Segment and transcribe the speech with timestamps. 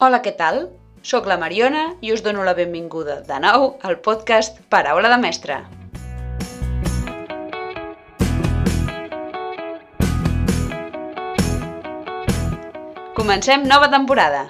[0.00, 0.62] Hola, què tal?
[1.04, 5.58] Soc la Mariona i us dono la benvinguda de nou al podcast Paraula de Mestre.
[13.18, 14.46] Comencem nova temporada.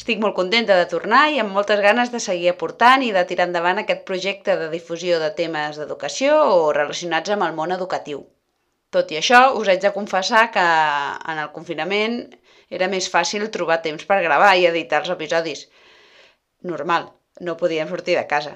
[0.00, 3.50] Estic molt contenta de tornar i amb moltes ganes de seguir aportant i de tirar
[3.50, 8.24] endavant aquest projecte de difusió de temes d'educació o relacionats amb el món educatiu.
[8.96, 12.20] Tot i això, us haig de confessar que en el confinament
[12.70, 15.66] era més fàcil trobar temps per gravar i editar els episodis.
[16.62, 18.54] Normal, no podíem sortir de casa.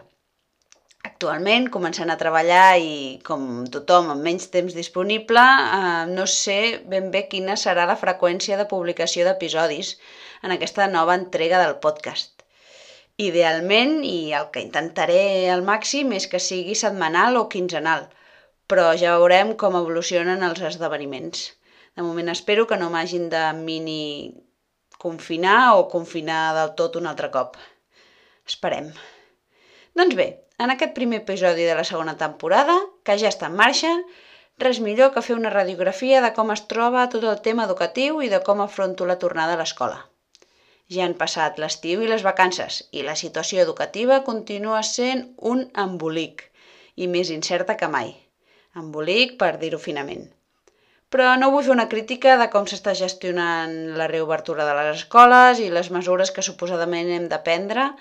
[1.07, 2.95] Actualment, començant a treballar i,
[3.27, 3.43] com
[3.75, 5.45] tothom, amb menys temps disponible,
[5.79, 6.59] eh, no sé
[6.95, 9.95] ben bé quina serà la freqüència de publicació d'episodis
[10.43, 12.45] en aquesta nova entrega del podcast.
[13.29, 18.07] Idealment, i el que intentaré al màxim és que sigui setmanal o quinzenal,
[18.71, 21.49] però ja veurem com evolucionen els esdeveniments.
[21.99, 24.31] De moment espero que no m'hagin de mini
[25.03, 27.57] confinar o confinar del tot un altre cop.
[28.47, 28.93] Esperem.
[29.99, 30.27] Doncs bé,
[30.63, 33.91] en aquest primer episodi de la segona temporada, que ja està en marxa,
[34.63, 38.31] res millor que fer una radiografia de com es troba tot el tema educatiu i
[38.31, 39.99] de com afronto la tornada a l'escola.
[40.95, 46.47] Ja han passat l'estiu i les vacances i la situació educativa continua sent un embolic
[46.95, 48.15] i més incerta que mai.
[48.87, 50.29] Embolic per dir-ho finament.
[51.15, 55.61] Però no vull fer una crítica de com s'està gestionant la reobertura de les escoles
[55.65, 57.93] i les mesures que suposadament hem de prendre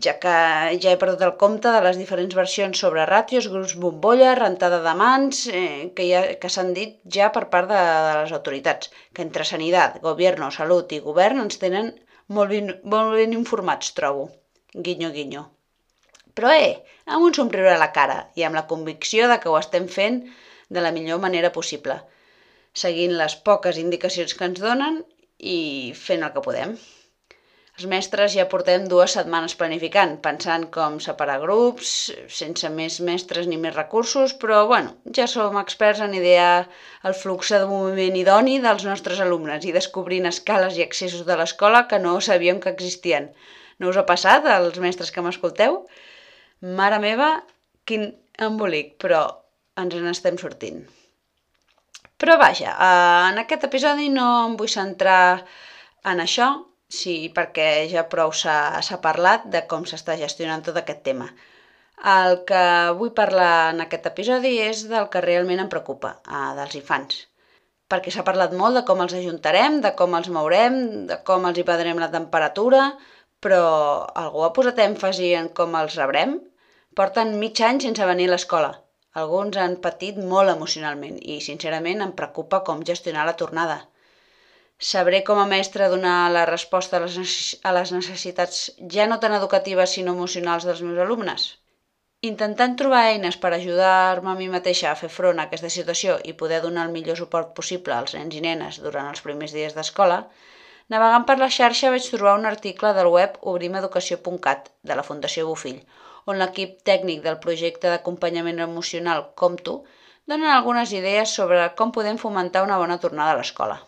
[0.00, 0.34] ja que
[0.82, 4.94] ja he perdut el compte de les diferents versions sobre ràtios, grups bombolla, rentada de
[4.96, 9.24] mans, eh, que, ha, que s'han dit ja per part de, de les autoritats, que
[9.26, 11.92] entre sanitat, govern, salut i govern ens tenen
[12.28, 14.30] molt ben, molt ben informats, trobo.
[14.72, 15.44] Guinyo, guinyo.
[16.32, 19.58] Però, eh, amb un somriure a la cara i amb la convicció de que ho
[19.60, 20.22] estem fent
[20.72, 21.98] de la millor manera possible,
[22.72, 25.02] seguint les poques indicacions que ens donen
[25.38, 26.76] i fent el que podem.
[27.78, 31.92] Els mestres ja portem dues setmanes planificant, pensant com separar grups,
[32.40, 36.68] sense més mestres ni més recursos, però bueno, ja som experts en idear
[37.08, 41.86] el flux de moviment idoni dels nostres alumnes i descobrint escales i accessos de l'escola
[41.88, 43.32] que no sabíem que existien.
[43.80, 45.86] No us ha passat, als mestres que m'escolteu?
[46.82, 47.34] Mare meva,
[47.88, 48.10] quin
[48.50, 49.24] embolic, però
[49.80, 50.84] ens n'estem sortint.
[52.22, 55.22] Però vaja, eh, en aquest episodi no em vull centrar
[56.12, 56.52] en això,
[56.92, 61.28] Sí, perquè ja prou s'ha parlat de com s'està gestionant tot aquest tema.
[62.14, 62.64] El que
[62.98, 67.22] vull parlar en aquest episodi és del que realment em preocupa, eh, dels infants.
[67.94, 70.78] Perquè s'ha parlat molt de com els ajuntarem, de com els mourem,
[71.12, 72.84] de com els hi prendrem la temperatura,
[73.46, 73.64] però
[74.24, 76.38] algú ha posat èmfasi en com els rebrem?
[77.00, 78.72] Porten mig any sense venir a l'escola.
[79.20, 83.80] Alguns han patit molt emocionalment i, sincerament, em preocupa com gestionar la tornada.
[84.90, 88.62] Sabré com a mestre donar la resposta a les, a les necessitats
[88.94, 91.44] ja no tan educatives sinó emocionals dels meus alumnes?
[92.28, 96.34] Intentant trobar eines per ajudar-me a mi mateixa a fer front a aquesta situació i
[96.42, 100.18] poder donar el millor suport possible als nens i nenes durant els primers dies d'escola,
[100.94, 105.82] navegant per la xarxa vaig trobar un article del web obrimeducació.cat de la Fundació Bofill,
[106.30, 109.74] on l'equip tècnic del projecte d'acompanyament emocional Com Tu
[110.32, 113.80] donen algunes idees sobre com podem fomentar una bona tornada a l'escola.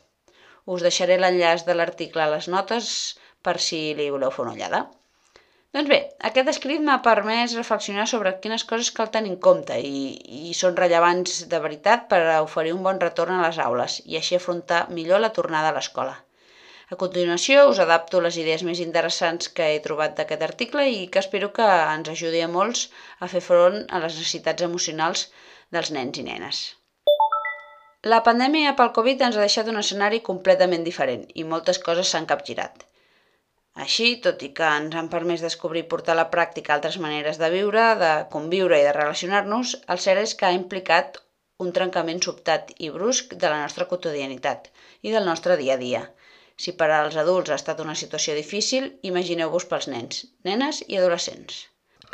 [0.66, 2.90] Us deixaré l'enllaç de l'article a les notes
[3.46, 4.84] per si li voleu fer una ullada.
[5.74, 5.96] Doncs bé,
[6.28, 10.02] aquest escrit m'ha permès reflexionar sobre quines coses cal tenir en compte i,
[10.50, 14.38] i són rellevants de veritat per oferir un bon retorn a les aules i així
[14.38, 16.14] afrontar millor la tornada a l'escola.
[16.92, 21.22] A continuació us adapto les idees més interessants que he trobat d'aquest article i que
[21.24, 22.82] espero que ens ajudi a molts
[23.24, 25.22] a fer front a les necessitats emocionals
[25.76, 26.64] dels nens i nenes.
[28.12, 32.28] La pandèmia pel Covid ens ha deixat un escenari completament diferent i moltes coses s'han
[32.32, 32.84] capgirat.
[33.84, 37.40] Així, tot i que ens han permès descobrir i portar a la pràctica altres maneres
[37.40, 41.16] de viure, de conviure i de relacionar-nos, el cert és que ha implicat
[41.64, 44.70] un trencament sobtat i brusc de la nostra quotidianitat
[45.02, 46.04] i del nostre dia a dia.
[46.62, 51.62] Si per als adults ha estat una situació difícil, imagineu-vos pels nens, nenes i adolescents.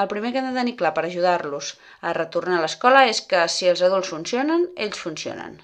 [0.03, 1.75] El primer que hem de tenir clar per ajudar-los
[2.09, 5.59] a retornar a l'escola és que si els adults funcionen, ells funcionen.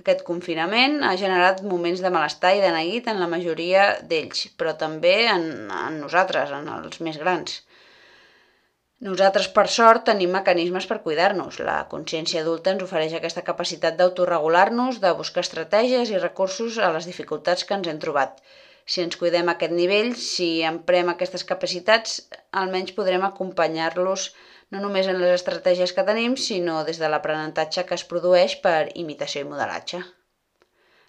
[0.00, 4.72] Aquest confinament ha generat moments de malestar i de neguit en la majoria d'ells, però
[4.82, 5.46] també en,
[5.80, 7.60] en nosaltres, en els més grans.
[9.04, 11.58] Nosaltres, per sort, tenim mecanismes per cuidar-nos.
[11.68, 17.08] La consciència adulta ens ofereix aquesta capacitat d'autoregular-nos, de buscar estratègies i recursos a les
[17.10, 18.40] dificultats que ens hem trobat.
[18.86, 22.18] Si ens cuidem a aquest nivell, si emprem aquestes capacitats,
[22.64, 24.30] almenys podrem acompanyar-los
[24.72, 28.88] no només en les estratègies que tenim, sinó des de l'aprenentatge que es produeix per
[28.94, 30.02] imitació i modelatge.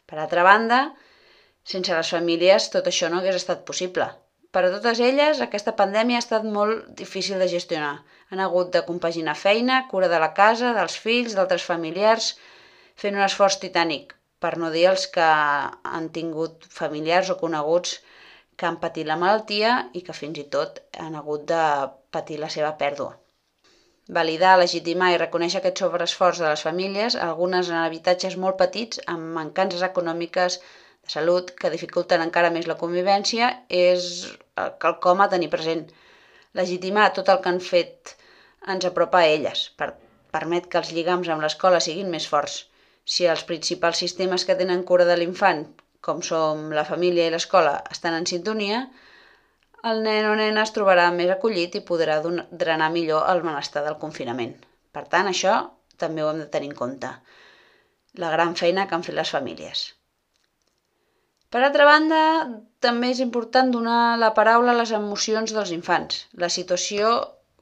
[0.07, 0.81] Per altra banda,
[1.67, 4.05] Sense les famílies tot això no hagués estat possible.
[4.57, 7.91] Per a totes elles, aquesta pandèmia ha estat molt difícil de gestionar.
[8.33, 12.31] Han hagut de compaginar feina, cura de la casa, dels fills, d'altres familiars,
[13.03, 15.27] fent un esforç titànic, per no dir els que
[15.91, 17.99] han tingut familiars o coneguts
[18.57, 21.61] que han patit la malaltia i que fins i tot han hagut de
[22.17, 23.13] patir la seva pèrdua.
[24.19, 29.37] Validar, legitimar i reconèixer aquest sobreesforç de les famílies, algunes en habitatges molt petits, amb
[29.37, 30.57] mancances econòmiques
[31.07, 34.27] de salut que dificulten encara més la convivència és
[34.83, 35.85] quelcom a tenir present.
[36.59, 38.15] Legitimar tot el que han fet
[38.73, 39.93] ens apropa a elles, per,
[40.35, 42.65] permet que els lligams amb l'escola siguin més forts.
[43.07, 45.63] Si els principals sistemes que tenen cura de l'infant,
[46.03, 48.81] com som la família i l'escola, estan en sintonia,
[49.87, 53.99] el nen o nena es trobarà més acollit i podrà drenar millor el malestar del
[54.01, 54.57] confinament.
[54.91, 55.55] Per tant, això
[56.03, 57.13] també ho hem de tenir en compte.
[58.23, 59.85] La gran feina que han fet les famílies.
[61.55, 62.21] Per altra banda,
[62.85, 66.17] també és important donar la paraula a les emocions dels infants.
[66.43, 67.11] La situació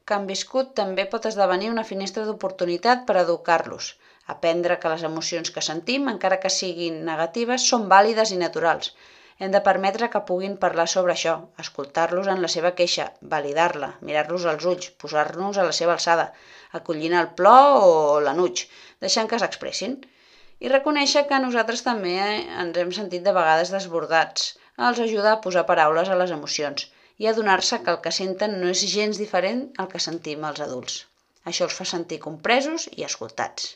[0.09, 3.91] que han viscut també pot esdevenir una finestra d'oportunitat per educar-los,
[4.33, 8.91] aprendre que les emocions que sentim, encara que siguin negatives, són vàlides i naturals.
[9.37, 11.35] Hem de permetre que puguin parlar sobre això,
[11.65, 16.31] escoltar-los en la seva queixa, validar-la, mirar-los als ulls, posar-nos a la seva alçada,
[16.81, 17.95] acollint el plor o
[18.27, 18.65] l'anuig,
[19.05, 19.99] deixant que s'expressin
[20.63, 22.15] i reconèixer que nosaltres també
[22.63, 24.51] ens hem sentit de vegades desbordats.
[24.89, 26.87] Els ajuda a posar paraules a les emocions
[27.21, 30.61] i a adonar-se que el que senten no és gens diferent al que sentim els
[30.67, 30.99] adults.
[31.49, 33.73] Això els fa sentir compresos i escoltats.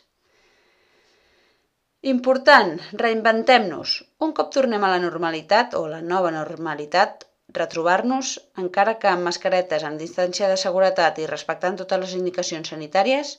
[2.10, 3.96] Important, reinventem-nos.
[4.26, 7.26] Un cop tornem a la normalitat o la nova normalitat,
[7.58, 13.34] retrobar-nos, encara que amb mascaretes, amb distància de seguretat i respectant totes les indicacions sanitàries,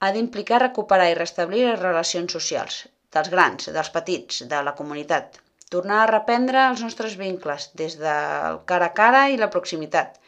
[0.00, 2.78] ha d'implicar recuperar i restablir les relacions socials,
[3.16, 5.38] dels grans, dels petits, de la comunitat.
[5.74, 10.20] Tornar a reprendre els nostres vincles des del cara a cara i la proximitat,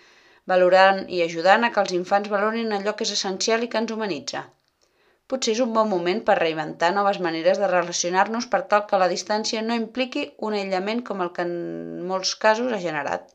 [0.52, 3.94] valorant i ajudant a que els infants valorin allò que és essencial i que ens
[3.96, 4.44] humanitza.
[5.30, 9.12] Potser és un bon moment per reinventar noves maneres de relacionar-nos per tal que la
[9.12, 11.54] distància no impliqui un aïllament com el que en
[12.10, 13.30] molts casos ha generat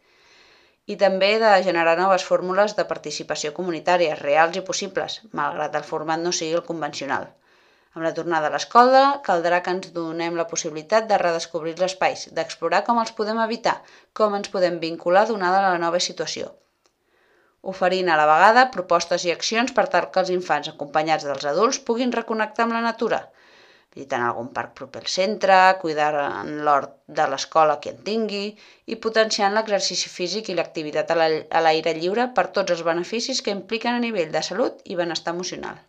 [0.85, 6.21] i també de generar noves fórmules de participació comunitària reals i possibles, malgrat el format
[6.21, 7.25] no sigui el convencional.
[7.95, 12.25] Amb la tornada a l'escola, caldrà que ens donem la possibilitat de redescobrir els espais,
[12.37, 13.75] d'explorar com els podem evitar,
[14.19, 16.51] com ens podem vincular donada la nova situació.
[17.71, 21.79] Oferint a la vegada propostes i accions per tal que els infants acompanyats dels adults
[21.87, 23.21] puguin reconnectar amb la natura,
[23.95, 28.47] visitant algun parc proper al centre, cuidar en l'hort de l'escola qui en tingui
[28.91, 33.95] i potenciant l'exercici físic i l'activitat a l'aire lliure per tots els beneficis que impliquen
[33.95, 35.79] a nivell de salut i benestar emocional.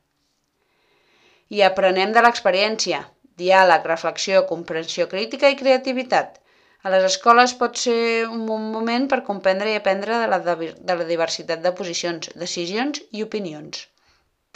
[1.56, 3.02] I aprenem de l'experiència,
[3.42, 6.40] diàleg, reflexió, comprensió crítica i creativitat.
[6.86, 7.98] A les escoles pot ser
[8.30, 13.02] un bon moment per comprendre i aprendre de la, de la diversitat de posicions, decisions
[13.10, 13.88] i opinions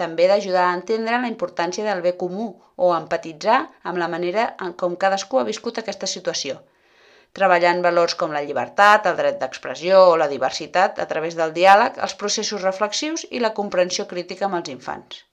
[0.01, 3.61] també d'ajudar a entendre la importància del bé comú o empatitzar
[3.93, 6.59] amb la manera en com cadascú ha viscut aquesta situació,
[7.39, 11.99] treballant valors com la llibertat, el dret d'expressió o la diversitat a través del diàleg,
[12.07, 15.25] els processos reflexius i la comprensió crítica amb els infants.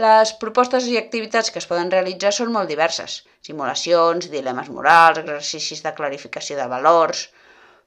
[0.00, 3.16] Les propostes i activitats que es poden realitzar són molt diverses.
[3.48, 7.26] Simulacions, dilemes morals, exercicis de clarificació de valors,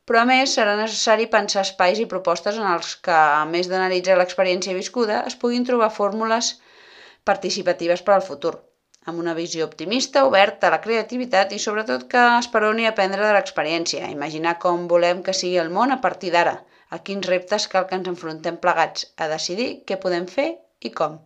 [0.10, 4.18] però a més serà necessari pensar espais i propostes en els que, a més d'analitzar
[4.20, 6.54] l'experiència viscuda, es puguin trobar fórmules
[7.30, 8.54] participatives per al futur,
[9.08, 14.12] amb una visió optimista, oberta a la creativitat i sobretot que esperoni aprendre de l'experiència,
[14.18, 16.58] imaginar com volem que sigui el món a partir d'ara,
[16.90, 20.50] a quins reptes cal que ens enfrontem plegats, a decidir què podem fer
[20.82, 21.22] i com.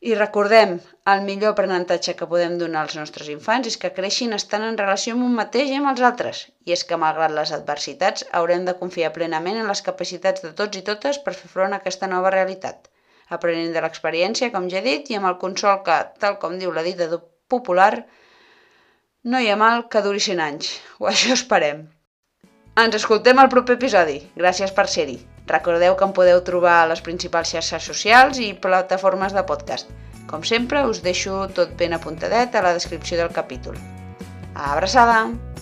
[0.00, 0.74] I recordem,
[1.08, 5.14] el millor aprenentatge que podem donar als nostres infants és que creixin estant en relació
[5.14, 6.42] amb un mateix i amb els altres.
[6.68, 10.76] I és que, malgrat les adversitats, haurem de confiar plenament en les capacitats de tots
[10.76, 12.90] i totes per fer front a aquesta nova realitat.
[13.36, 16.76] Aprenent de l'experiència, com ja he dit, i amb el consol que, tal com diu
[16.76, 17.08] la dita
[17.48, 18.04] popular,
[19.24, 20.74] no hi ha mal que duri 100 anys.
[21.00, 21.86] O això esperem.
[22.84, 24.20] Ens escoltem al proper episodi.
[24.36, 25.16] Gràcies per ser-hi.
[25.46, 29.90] Recordeu que em podeu trobar a les principals xarxes socials i plataformes de podcast.
[30.26, 33.78] Com sempre, us deixo tot ben apuntadet a la descripció del capítol.
[34.54, 35.55] Abraçada!